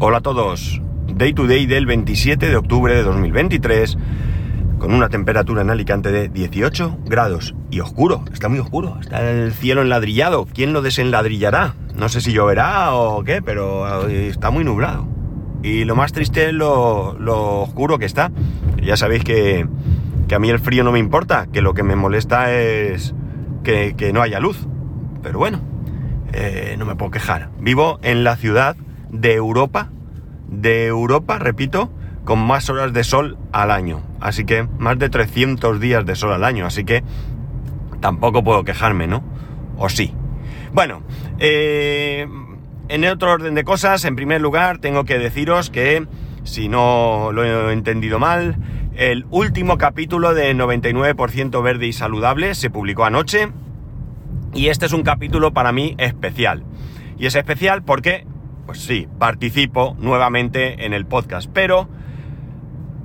[0.00, 0.80] Hola a todos.
[1.08, 3.98] Day to day del 27 de octubre de 2023
[4.78, 9.52] con una temperatura en Alicante de 18 grados y oscuro, está muy oscuro, está el
[9.52, 10.46] cielo enladrillado.
[10.46, 11.74] ¿Quién lo desenladrillará?
[11.96, 15.08] No sé si lloverá o qué, pero está muy nublado.
[15.64, 17.16] Y lo más triste es lo,
[17.62, 18.30] oscuro que está.
[18.80, 19.66] Ya sabéis que,
[20.32, 23.16] a mí el frío no me importa, que lo que me molesta es
[23.64, 24.64] que, no haya luz.
[25.24, 25.60] Pero bueno,
[26.32, 27.50] eh, no me puedo quejar.
[27.58, 28.76] Vivo en la ciudad
[29.10, 29.90] de Europa,
[30.48, 31.90] de Europa, repito,
[32.24, 34.02] con más horas de sol al año.
[34.20, 36.66] Así que más de 300 días de sol al año.
[36.66, 37.02] Así que
[38.00, 39.22] tampoco puedo quejarme, ¿no?
[39.76, 40.12] O sí.
[40.72, 41.02] Bueno,
[41.38, 42.26] eh,
[42.88, 46.06] en otro orden de cosas, en primer lugar, tengo que deciros que,
[46.44, 48.56] si no lo he entendido mal,
[48.94, 53.48] el último capítulo de 99% verde y saludable se publicó anoche.
[54.54, 56.64] Y este es un capítulo para mí especial.
[57.18, 58.26] Y es especial porque
[58.68, 61.88] pues sí, participo nuevamente en el podcast, pero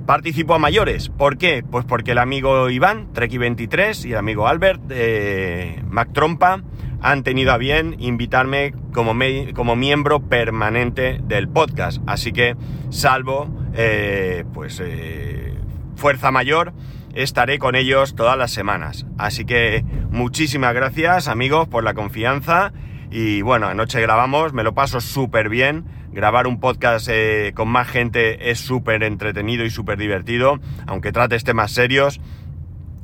[0.04, 1.08] participo a mayores.
[1.08, 1.64] ¿Por qué?
[1.68, 6.62] Pues porque el amigo Iván, Treki23, y el amigo Albert, eh, Mac Trompa,
[7.00, 9.14] han tenido a bien invitarme como,
[9.54, 12.02] como miembro permanente del podcast.
[12.06, 12.56] Así que,
[12.90, 15.54] salvo, eh, pues, eh,
[15.96, 16.74] fuerza mayor,
[17.14, 19.06] estaré con ellos todas las semanas.
[19.16, 22.74] Así que, muchísimas gracias, amigos, por la confianza
[23.16, 25.84] y bueno, anoche grabamos, me lo paso súper bien.
[26.10, 31.44] Grabar un podcast eh, con más gente es súper entretenido y súper divertido, aunque trates
[31.44, 32.20] temas serios.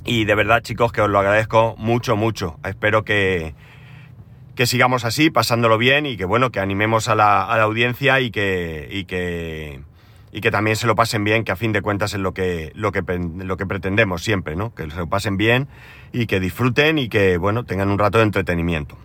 [0.04, 2.58] Y de verdad, chicos, que os lo agradezco mucho, mucho.
[2.64, 3.54] Espero que,
[4.56, 8.88] que sigamos así, pasándolo bien y que bueno, que animemos a la, audiencia y que,
[8.90, 9.80] y que,
[10.32, 12.72] y que también se lo pasen bien, que a fin de cuentas es lo que,
[12.74, 13.04] lo que,
[13.36, 14.74] lo que pretendemos siempre, ¿no?
[14.74, 15.68] Que se lo pasen bien
[16.12, 18.98] y que disfruten y que, bueno, tengan un rato de entretenimiento.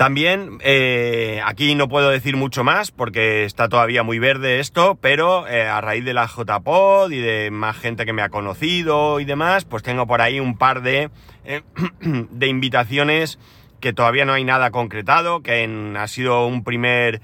[0.00, 5.46] También eh, aquí no puedo decir mucho más porque está todavía muy verde esto, pero
[5.46, 9.26] eh, a raíz de la JPod y de más gente que me ha conocido y
[9.26, 11.10] demás, pues tengo por ahí un par de,
[11.44, 11.60] eh,
[12.00, 13.38] de invitaciones
[13.78, 15.68] que todavía no hay nada concretado, que
[15.98, 17.20] ha sido un primer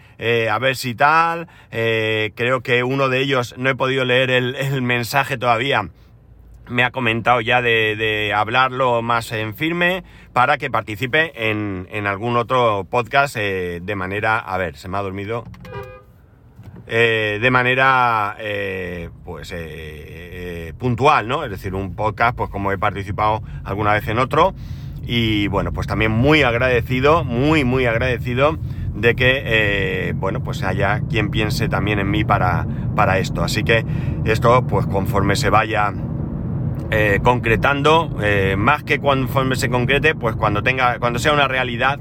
[0.50, 5.36] a ver si tal, creo que uno de ellos, no he podido leer el mensaje
[5.36, 5.90] todavía,
[6.68, 12.86] me ha comentado ya de, hablarlo más en firme para que participe en, algún otro
[12.88, 14.38] podcast eh, de manera...
[14.38, 15.44] A ver, se me ha dormido.
[16.88, 19.52] Eh, de manera eh, pues
[20.78, 21.44] puntual, ¿no?
[21.44, 24.54] Es decir, un podcast, pues como he participado alguna vez en otro.
[25.04, 28.58] Y bueno, pues también muy agradecido, muy, muy agradecido
[28.94, 33.42] de que, bueno, pues haya quien piense también en mí para, para esto.
[33.42, 33.84] Así que
[34.24, 35.92] esto, pues conforme se vaya
[36.90, 41.98] eh, concretando, eh, más que conforme se concrete, pues cuando tenga, cuando sea una realidad,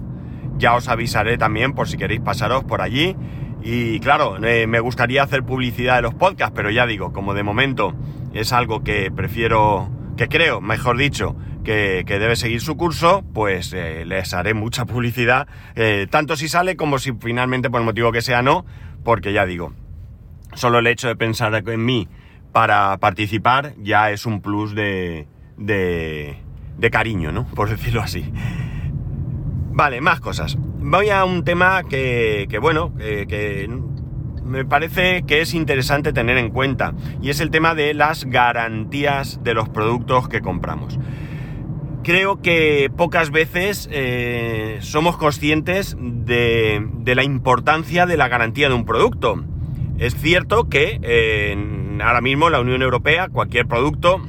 [0.57, 3.15] ya os avisaré también por si queréis pasaros por allí.
[3.63, 7.41] Y claro, eh, me gustaría hacer publicidad de los podcasts, pero ya digo, como de
[7.41, 7.95] momento
[8.33, 14.33] es algo que prefiero, que creo, mejor dicho, que, debe seguir su curso, pues les
[14.35, 15.47] haré mucha publicidad,
[16.11, 18.67] tanto si sale como si finalmente por el motivo que sea no,
[19.03, 19.73] porque ya digo,
[20.53, 22.07] solo el hecho de pensar en mí
[22.55, 25.27] para participar ya es un plus de,
[25.57, 27.45] de, cariño, ¿no?
[27.47, 28.31] Por decirlo así.
[29.73, 30.55] Vale, más cosas.
[30.79, 33.69] Voy a un tema que, bueno, que
[34.45, 39.43] me parece que es interesante tener en cuenta y es el tema de las garantías
[39.43, 40.97] de los productos que compramos.
[42.03, 48.75] Creo que pocas veces eh, somos conscientes de, de, la importancia de la garantía de
[48.75, 49.43] un producto.
[49.97, 50.99] Es cierto que
[52.01, 54.21] ahora mismo la Unión Europea, cualquier producto,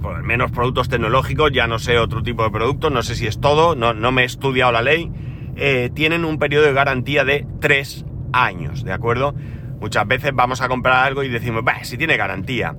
[0.00, 3.26] por lo menos productos tecnológicos, ya no sé otro tipo de productos, no sé si
[3.26, 5.10] es todo, no, me he estudiado la ley,
[5.56, 9.34] eh, tienen un periodo de garantía de tres años, ¿de acuerdo?
[9.80, 12.76] Muchas veces vamos a comprar algo y decimos, si tiene garantía.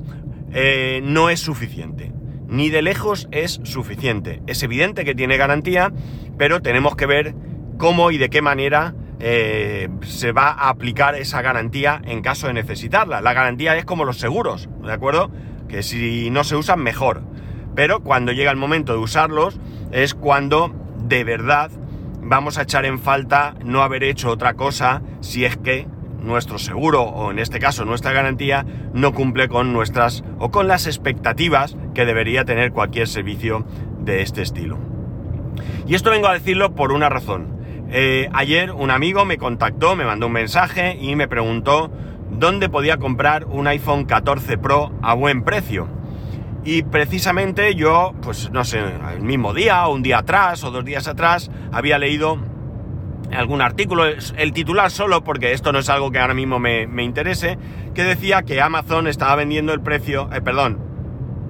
[0.53, 2.11] Eh, no es suficiente.
[2.47, 4.41] Ni de lejos es suficiente.
[4.47, 5.91] Es evidente que tiene garantía,
[6.37, 7.35] pero tenemos que ver
[7.77, 8.93] cómo y de qué manera
[9.25, 13.21] eh, se va a aplicar esa garantía en caso de necesitarla.
[13.21, 15.31] La garantía es como los seguros, ¿de acuerdo?
[15.69, 17.23] Que si no se usan, mejor.
[17.73, 19.61] Pero cuando llega el momento de usarlos,
[19.93, 21.71] es cuando de verdad
[22.21, 25.87] vamos a echar en falta no haber hecho otra cosa si es que
[26.19, 30.85] nuestro seguro o en este caso nuestra garantía no cumple con nuestras o con las
[30.85, 33.65] expectativas que debería tener cualquier servicio
[34.01, 34.79] de este estilo.
[35.87, 37.62] Y esto vengo a decirlo por una razón.
[37.95, 41.91] Eh, ayer un amigo me contactó, me mandó un mensaje y me preguntó
[42.31, 45.87] dónde podía comprar un iPhone 14 Pro a buen precio.
[46.65, 48.79] Y precisamente yo, pues no sé,
[49.15, 52.39] el mismo día o un día atrás o dos días atrás, había leído
[53.31, 57.03] algún artículo, el titular solo, porque esto no es algo que ahora mismo me, me
[57.03, 57.59] interese,
[57.93, 60.92] que decía que Amazon estaba vendiendo el precio, eh, perdón,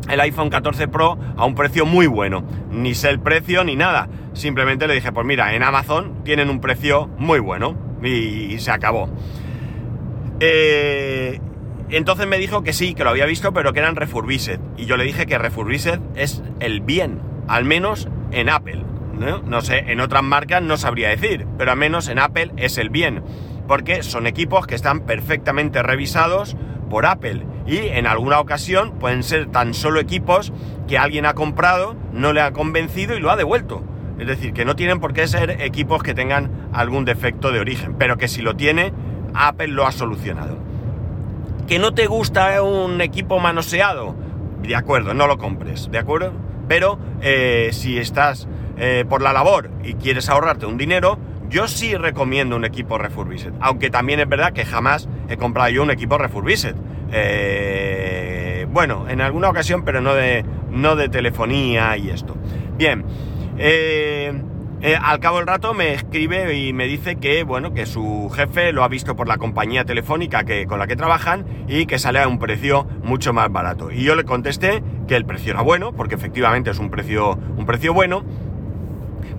[0.10, 2.44] el iPhone 14 Pro a un precio muy bueno.
[2.72, 4.10] Ni sé el precio ni nada.
[4.34, 7.78] Simplemente le dije, pues mira, en Amazon tienen un precio muy bueno.
[8.04, 9.10] Y, se acabó.
[10.40, 11.40] Eh,
[11.90, 14.60] entonces me dijo que sí, que lo había visto, pero que eran refurbished.
[14.78, 18.84] Y yo le dije que refurbished es el bien, al menos en Apple.
[19.14, 19.42] ¿no?
[19.44, 22.90] no sé, en otras marcas no sabría decir, pero al menos en Apple es el
[22.90, 23.24] bien.
[23.68, 26.58] Porque son equipos que están perfectamente revisados
[26.90, 30.52] por Apple y en alguna ocasión pueden ser tan solo equipos
[30.88, 33.84] que alguien ha comprado, no le ha convencido y lo ha devuelto.
[34.20, 37.96] Es decir, que no tienen por qué ser equipos que tengan algún defecto de origen,
[37.98, 38.94] pero que si lo tiene,
[39.34, 40.58] Apple lo ha solucionado.
[41.68, 44.16] ¿Que no te gusta un equipo manoseado?
[44.62, 46.34] De acuerdo, no lo compres, ¿de acuerdo?
[46.68, 51.18] Pero eh, si estás eh, por la labor y quieres ahorrarte un dinero,
[51.54, 53.54] yo sí recomiendo un equipo refurbished.
[53.62, 56.74] Aunque también es verdad que jamás he comprado yo un equipo refurbished.
[57.12, 62.36] Eh, bueno, en alguna ocasión, pero no de, no de telefonía y esto.
[62.76, 63.06] Bien.
[63.60, 64.34] Eh,
[64.82, 68.74] eh, al cabo del rato me escribe y me dice que, bueno, que su jefe
[68.74, 72.20] lo ha visto por la compañía telefónica que, con la que trabajan y que sale
[72.20, 73.92] a un precio mucho más barato.
[73.92, 77.66] Y yo le contesté que el precio era bueno, porque efectivamente es un precio, un
[77.68, 78.26] precio bueno,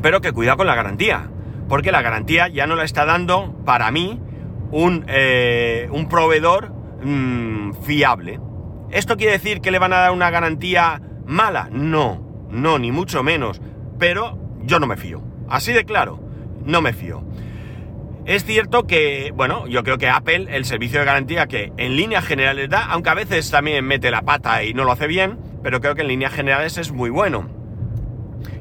[0.00, 1.28] pero que cuidado con la garantía,
[1.68, 4.20] porque la garantía ya no la está dando para mí
[4.70, 5.06] un,
[5.90, 6.72] un proveedor
[7.02, 8.40] mmm, fiable.
[8.90, 11.68] ¿Esto quiere decir que le van a dar una garantía mala?
[11.70, 13.60] No, no, ni mucho menos.
[13.98, 15.22] Pero yo no me fío.
[15.48, 16.20] Así de claro,
[16.64, 17.24] no me fío.
[18.26, 22.24] Es cierto que, bueno, yo creo que Apple, el servicio de garantía que en líneas
[22.24, 25.80] generales da, aunque a veces también mete la pata y no lo hace bien, pero
[25.80, 27.48] creo que en líneas generales es muy bueno.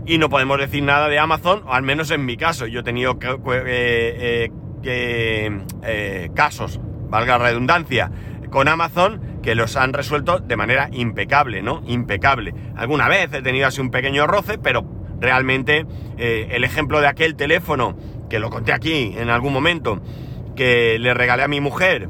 [0.05, 2.67] Y no podemos decir nada de Amazon, o al menos en mi caso.
[2.67, 4.49] Yo he tenido eh,
[4.83, 6.79] eh, eh, casos,
[7.09, 8.11] valga la redundancia,
[8.49, 11.83] con Amazon que los han resuelto de manera impecable, ¿no?
[11.85, 12.53] Impecable.
[12.75, 14.85] Alguna vez he tenido así un pequeño roce, pero
[15.19, 15.85] realmente
[16.17, 17.97] eh, el ejemplo de aquel teléfono,
[18.29, 20.01] que lo conté aquí en algún momento,
[20.55, 22.09] que le regalé a mi mujer,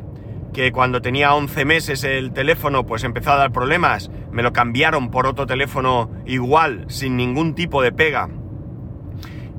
[0.54, 5.12] que cuando tenía 11 meses el teléfono pues empezó a dar problemas, me lo cambiaron
[5.12, 8.30] por otro teléfono igual, sin ningún tipo de pega.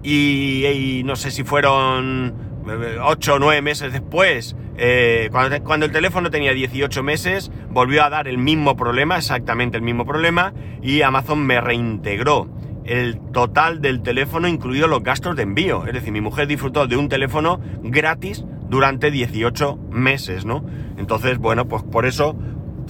[0.02, 2.35] Y, y no sé si fueron
[3.02, 8.26] 8 o 9 meses después, eh, cuando, el teléfono tenía 18 meses, volvió a dar
[8.29, 10.52] el mismo problema, exactamente el mismo problema,
[10.82, 12.49] y Amazon me reintegró
[12.85, 15.87] el total del teléfono, incluido los gastos de envío.
[15.87, 20.64] Es decir, mi mujer disfrutó de un teléfono gratis durante 18 meses, ¿no?
[20.96, 22.37] Entonces, bueno, pues por eso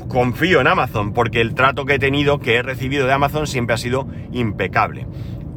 [0.08, 3.74] confío en Amazon, porque el trato que he tenido, que he recibido de Amazon, siempre
[3.74, 5.06] ha sido impecable.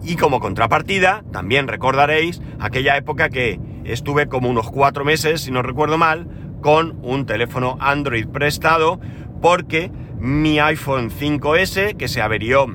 [0.03, 5.61] Y como contrapartida, también recordaréis aquella época que estuve como unos cuatro meses, si no
[5.61, 6.27] recuerdo mal,
[6.61, 8.99] con un teléfono Android prestado
[9.41, 12.67] porque mi iPhone 5S, que se averió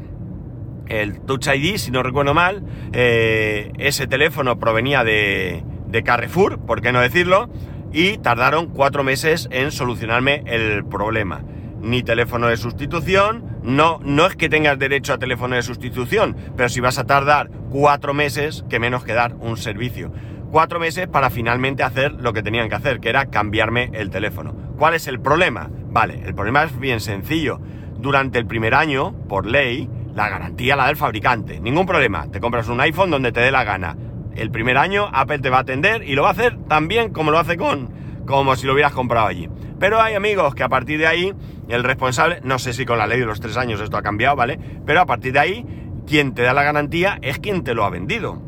[0.86, 6.80] el Touch ID, si no recuerdo mal, eh, ese teléfono provenía de, de Carrefour, por
[6.80, 7.48] qué no decirlo,
[7.92, 11.42] y tardaron cuatro meses en solucionarme el problema.
[11.80, 16.68] Ni teléfono de sustitución, no, no es que tengas derecho a teléfono de sustitución, pero
[16.68, 20.12] si vas a tardar cuatro meses, que menos que dar un servicio
[20.52, 24.54] cuatro meses para finalmente hacer lo que tenían que hacer, que era cambiarme el teléfono.
[24.76, 25.70] ¿Cuál es el problema?
[25.90, 27.58] Vale, el problema es bien sencillo.
[27.98, 31.58] Durante el primer año, por ley, la garantía la da el fabricante.
[31.58, 32.30] Ningún problema.
[32.30, 33.96] Te compras un iPhone donde te dé la gana.
[34.34, 37.12] El primer año Apple te va a atender y lo va a hacer tan bien
[37.12, 37.90] como lo hace con,
[38.26, 39.48] como si lo hubieras comprado allí.
[39.78, 41.34] Pero hay amigos que a partir de ahí,
[41.68, 44.36] el responsable, no sé si con la ley de los tres años esto ha cambiado,
[44.36, 44.58] ¿vale?
[44.86, 45.66] Pero a partir de ahí,
[46.06, 48.40] quien te da la garantía es quien te lo ha vendido.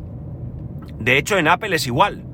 [0.99, 2.25] De hecho, en Apple es igual.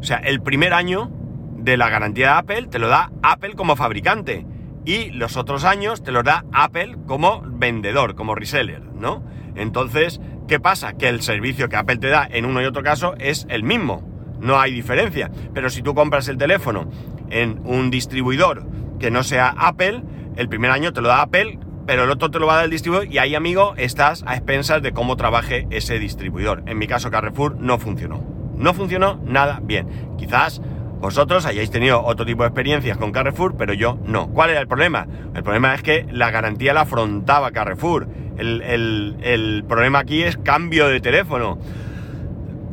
[0.00, 1.10] O sea, el primer año
[1.58, 4.46] de la garantía de Apple te lo da Apple como fabricante.
[4.84, 9.24] Y los otros años te los da Apple como vendedor, como reseller, ¿no?
[9.56, 10.94] Entonces, ¿qué pasa?
[10.94, 14.02] Que el servicio que Apple te da en uno y otro caso es el mismo.
[14.40, 15.30] No hay diferencia.
[15.54, 16.90] Pero si tú compras el teléfono
[17.30, 18.66] en un distribuidor
[18.98, 20.02] que no sea Apple,
[20.36, 22.64] el primer año te lo da Apple pero el otro te lo va a dar
[22.64, 26.64] el distribuidor y ahí, amigo, estás a expensas de cómo trabaje ese distribuidor.
[26.66, 28.24] En mi caso, Carrefour no funcionó.
[28.56, 29.86] No funcionó nada bien.
[30.18, 30.60] Quizás
[31.00, 34.28] vosotros hayáis tenido otro tipo de experiencias con Carrefour, pero yo no.
[34.28, 35.06] ¿Cuál era el problema?
[35.34, 38.08] El problema es que la garantía la afrontaba Carrefour.
[38.38, 41.58] El, el problema aquí es cambio de teléfono.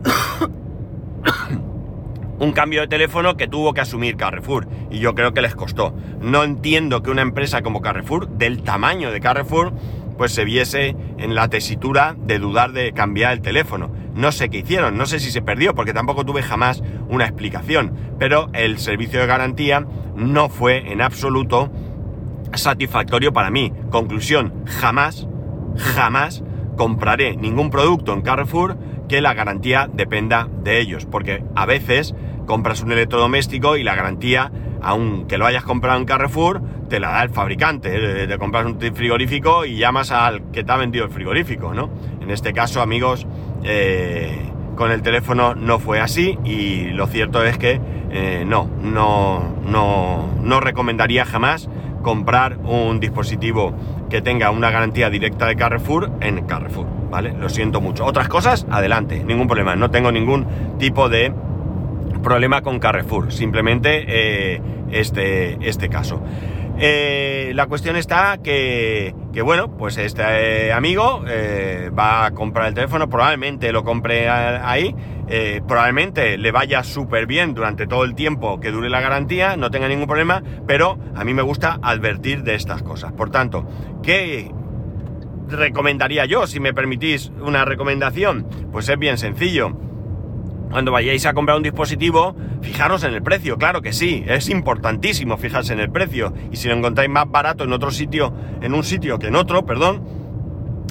[2.40, 5.96] un cambio de teléfono que tuvo que asumir Carrefour y yo creo que les costó.
[6.20, 9.74] No entiendo que una empresa como Carrefour, del tamaño de Carrefour,
[10.18, 13.92] pues se viese en la tesitura de dudar de cambiar el teléfono.
[14.14, 17.94] no sé qué hicieron, no sé si se perdió, porque tampoco tuve jamás una explicación,
[18.20, 21.72] pero el servicio de garantía no fue en absoluto
[22.54, 23.74] satisfactorio para mí.
[23.90, 25.28] Conclusión, jamás,
[25.76, 26.44] jamás
[26.78, 28.78] compraré ningún producto en Carrefour
[29.08, 32.16] que la garantía dependa de ellos, porque a veces
[32.46, 34.52] compras un electrodoméstico y la garantía,
[34.84, 38.28] aunque lo hayas comprado en Carrefour, te la da el fabricante.
[38.28, 41.90] Te compras un frigorífico y llamas al que te ha vendido el frigorífico, ¿no?
[42.22, 43.26] En este caso, amigos,
[43.64, 44.38] eh,
[44.76, 47.80] con el teléfono no fue así y lo cierto es que
[48.12, 51.70] eh, no, no, no, no recomendaría jamás
[52.02, 53.74] comprar un dispositivo
[54.10, 57.34] que tenga una garantía directa de Carrefour en Carrefour, ¿vale?
[57.34, 58.06] Lo siento mucho.
[58.06, 59.76] Otras cosas, adelante, ningún problema.
[59.76, 60.46] No tengo ningún
[60.78, 61.34] tipo de
[62.24, 64.62] problema con Carrefour, simplemente eh,
[64.92, 66.24] este, este caso.
[66.80, 69.14] Eh, la cuestión está que,
[69.44, 71.24] bueno, pues este eh, amigo
[71.96, 74.96] va a comprar el teléfono, probablemente lo compre ahí,
[75.68, 79.88] probablemente le vaya súper bien durante todo el tiempo que dure la garantía, no tenga
[79.88, 83.12] ningún problema, pero a mí me gusta advertir de estas cosas.
[83.12, 83.68] Por tanto,
[84.02, 84.52] ¿qué
[85.48, 88.48] recomendaría yo, si me permitís una recomendación?
[88.72, 89.78] Pues es bien sencillo
[90.74, 95.38] cuando vayáis a comprar un dispositivo, fijaros en el precio, claro que sí, es importantísimo
[95.38, 96.34] fijarse en el precio.
[96.52, 99.68] Y si lo encontráis más barato en otro sitio, en un sitio que en otro,
[99.68, 100.04] perdón,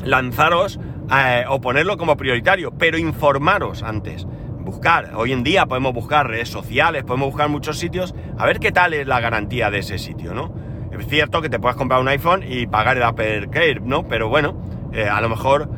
[0.04, 0.78] lanzaros
[1.12, 4.24] eh, o ponerlo como prioritario, pero informaros antes.
[4.60, 8.70] Buscar, hoy en día podemos buscar redes sociales, podemos buscar muchos sitios, a ver qué
[8.70, 10.54] tal es la garantía de ese sitio, ¿no?
[10.96, 14.06] Es cierto que te puedes comprar un iPhone y pagar el Apple Care, ¿no?
[14.06, 14.62] Pero bueno,
[14.92, 15.68] eh, a lo mejor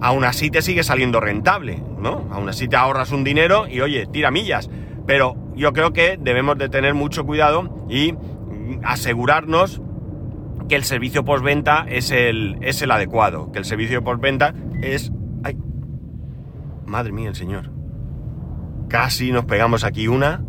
[0.00, 2.26] aún así te sigue saliendo rentable, ¿no?
[2.30, 4.70] Aún así te ahorras un dinero y oye, tira millas.
[5.06, 8.14] Pero yo creo que debemos de tener mucho cuidado y
[8.82, 9.80] asegurarnos
[10.68, 15.12] que el servicio postventa es el, es el adecuado, que el servicio postventa es...
[15.42, 15.56] ¡Ay!
[16.86, 17.70] Madre mía, el señor.
[18.88, 20.42] Casi nos pegamos aquí una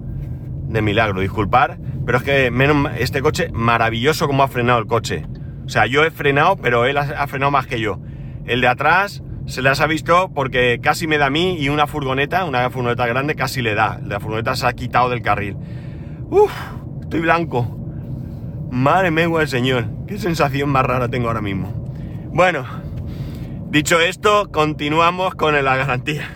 [0.67, 5.25] de milagro, disculpar, pero es que menos este coche, maravilloso como ha frenado el coche.
[5.65, 7.99] O sea, yo he frenado, pero él ha frenado más que yo.
[8.45, 11.85] El de atrás se las ha visto porque casi me da a mí y una
[11.85, 13.99] furgoneta, una furgoneta grande, casi le da.
[14.05, 15.57] La furgoneta se ha quitado del carril.
[16.29, 16.53] Uf,
[17.01, 17.67] estoy blanco.
[18.71, 19.87] Madre mía señor.
[20.07, 21.67] Qué sensación más rara tengo ahora mismo.
[22.33, 22.65] Bueno,
[23.69, 26.29] dicho esto, continuamos con la garantía.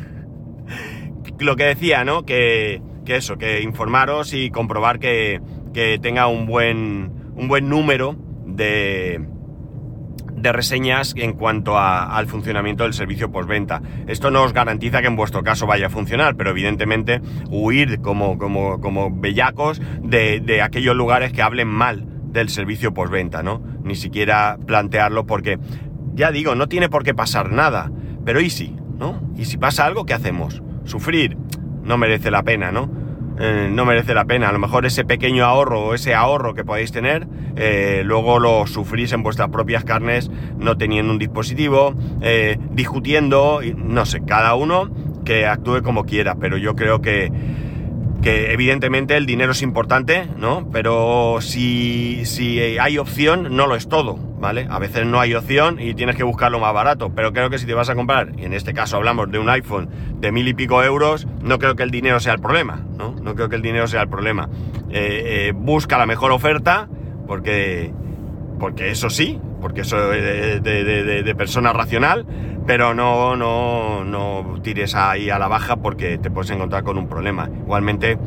[1.39, 2.25] Lo que decía, ¿no?
[2.25, 5.39] Que, que eso, que informaros y comprobar que,
[5.73, 9.25] que tenga un buen, un buen número de,
[10.45, 13.81] de reseñas en cuanto al funcionamiento del servicio postventa.
[14.05, 18.37] Esto no os garantiza que en vuestro caso vaya a funcionar, pero evidentemente huir como,
[18.37, 23.61] como, como bellacos de, de aquellos lugares que hablen mal del servicio postventa, ¿no?
[23.83, 25.57] Ni siquiera plantearlo porque,
[26.13, 27.91] ya digo, no tiene por qué pasar nada,
[28.23, 28.75] pero ¿y si?
[28.99, 29.19] ¿No?
[29.35, 30.61] ¿Y si pasa algo, qué hacemos?
[30.83, 31.37] ¿Sufrir?
[31.83, 33.04] No merece la pena, ¿no?
[33.37, 34.49] Eh, no merece la pena.
[34.49, 38.65] A lo mejor ese pequeño ahorro o ese ahorro que podéis tener, eh, luego lo
[38.67, 44.89] sufrís en vuestras propias carnes no teniendo un dispositivo, eh, discutiendo, no sé, cada uno
[45.25, 47.31] que actúe como quiera, pero yo creo que,
[48.25, 50.67] que evidentemente el dinero es importante, ¿no?
[50.71, 54.17] Pero si, si hay opción, no lo es todo.
[54.39, 54.65] ¿vale?
[54.67, 57.67] A veces no hay opción y tienes que buscarlo más barato, pero creo que si
[57.67, 59.89] te vas a comprar, y en este caso hablamos de un iPhone
[60.19, 63.15] de mil y pico euros, no creo que el dinero sea el problema, ¿no?
[63.21, 64.49] No creo que el dinero sea el problema.
[64.89, 66.89] Eh, eh, busca la mejor oferta,
[67.27, 67.93] porque,
[68.59, 72.25] porque eso sí, porque eso es de, persona racional,
[72.65, 77.07] pero no, no, no tires ahí a la baja porque te puedes encontrar con un
[77.07, 77.49] problema.
[77.63, 78.17] Igualmente,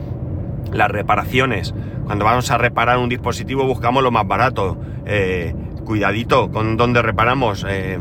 [0.72, 1.74] las reparaciones.
[2.04, 4.78] Cuando vamos a reparar un dispositivo buscamos lo más barato.
[5.06, 5.54] Eh,
[5.84, 7.66] cuidadito con donde reparamos.
[7.68, 7.98] Eh,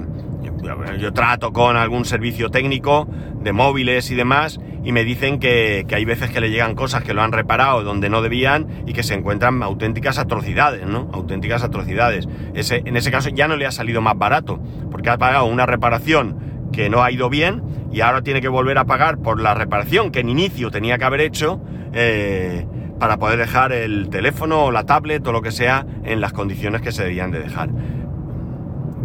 [0.97, 3.07] yo, trato con algún servicio técnico
[3.41, 7.13] de móviles y demás y me dicen que, hay veces que le llegan cosas que
[7.13, 11.09] lo han reparado donde no debían y que se encuentran auténticas atrocidades, ¿no?
[11.13, 12.27] Auténticas atrocidades.
[12.53, 14.59] Ese, en ese caso ya no le ha salido más barato
[14.91, 18.77] porque ha pagado una reparación que no ha ido bien y ahora tiene que volver
[18.77, 21.62] a pagar por la reparación que en inicio tenía que haber hecho.
[21.93, 22.65] Eh,
[23.00, 26.81] para poder dejar el teléfono o la tablet o lo que sea en las condiciones
[26.81, 27.69] que se debían de dejar.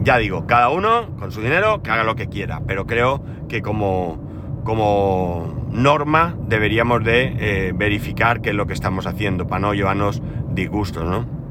[0.03, 3.63] Ya digo, cada uno con su dinero que haga lo que quiera, pero creo que
[3.63, 9.75] como, como norma deberíamos de eh, verificar qué es lo que estamos haciendo para no
[9.75, 11.43] llevarnos disgustos, ¿no?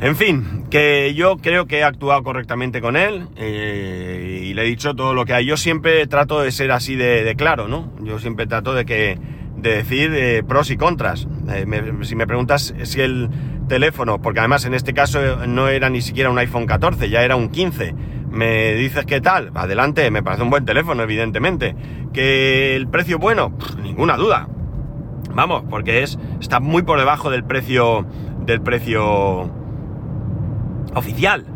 [0.00, 4.66] En fin, que yo creo que he actuado correctamente con él eh, y le he
[4.66, 5.46] dicho todo lo que hay.
[5.46, 7.92] Yo siempre trato de ser así de claro, ¿no?
[8.02, 9.16] Yo siempre trato de que
[9.62, 11.28] de decir eh, pros y contras.
[12.02, 13.30] Si me preguntas si el
[13.72, 17.36] teléfono, porque además en este caso no era ni siquiera un iPhone 14, ya era
[17.36, 17.94] un 15,
[18.30, 21.74] me dices qué tal, adelante, me parece un buen teléfono, evidentemente.
[22.12, 24.46] Que el precio bueno, ninguna duda.
[25.34, 28.04] Vamos, porque es está muy por debajo del precio
[28.44, 29.50] del precio
[30.94, 31.46] oficial.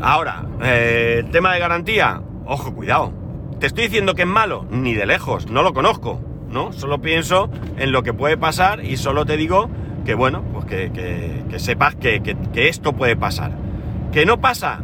[0.00, 3.12] Ahora, eh, tema de garantía, ojo, cuidado.
[3.60, 4.64] ¿Te estoy diciendo que es malo?
[4.70, 6.72] Ni de lejos, no lo conozco, ¿no?
[6.72, 9.68] Solo pienso en lo que puede pasar y solo te digo
[10.08, 13.50] que, bueno, pues que, sepas que, que esto puede pasar.
[14.10, 14.80] ¿Que no pasa?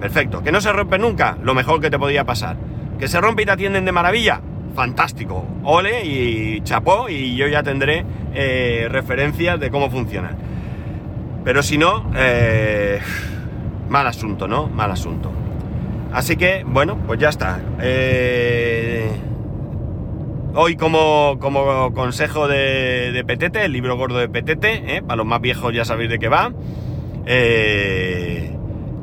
[0.00, 0.42] Perfecto.
[0.42, 1.36] ¿Que no se rompe nunca?
[1.42, 2.56] Lo mejor que te podría pasar.
[2.98, 4.40] ¿Que se rompe y te atienden de maravilla?
[4.74, 5.44] Fantástico.
[5.62, 10.38] Ole y chapó y yo ya tendré eh, referencias de cómo funcionan.
[11.44, 12.98] Pero si no, eh,
[13.90, 14.68] mal asunto, ¿no?
[14.68, 15.32] Mal asunto.
[16.14, 17.60] Así que, bueno, pues ya está.
[17.78, 19.10] Eh,
[20.56, 25.72] hoy como, como consejo de, Petete, el libro gordo de Petete, para los más viejos
[25.72, 26.52] ya sabéis de qué va.
[27.26, 28.56] Eh,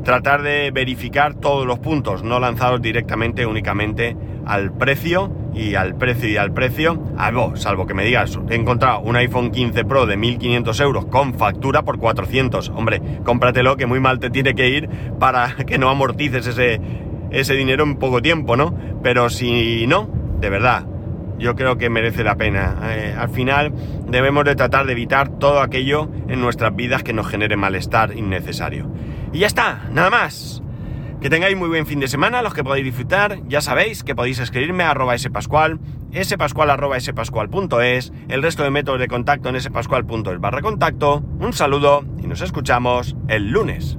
[0.04, 6.28] tratar de verificar todos los puntos, no lanzados directamente únicamente al precio y al precio
[6.28, 10.18] y al precio, algo, salvo que me digas, he encontrado un iPhone 15 Pro de
[10.18, 12.70] 1500 euros con factura por 400.
[12.70, 16.82] Hombre, cómpratelo que muy mal te tiene que ir para que no amortices ese,
[17.30, 18.76] ese dinero en poco tiempo, ¿no?
[19.04, 20.86] Pero si no, de verdad,
[21.44, 22.76] yo creo que merece la pena.
[22.86, 23.74] Eh, al final
[24.08, 28.90] debemos de tratar de evitar todo aquello en nuestras vidas que nos genere malestar innecesario.
[29.34, 30.64] Y ya está, nada más.
[31.22, 34.40] Que tengáis muy buen fin de semana, los que podáis disfrutar, ya sabéis que podéis
[34.40, 35.80] escribirme a arroba spascual,
[36.22, 41.24] spascual arroba spascual.es, el resto de métodos de contacto en spascual.es barra contacto.
[41.40, 43.98] Un saludo y nos escuchamos el lunes.